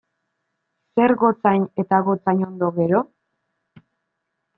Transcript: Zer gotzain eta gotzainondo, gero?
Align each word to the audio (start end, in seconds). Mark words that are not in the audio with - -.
Zer 0.99 1.11
gotzain 1.23 1.65
eta 1.83 1.99
gotzainondo, 2.07 2.71
gero? 2.79 3.03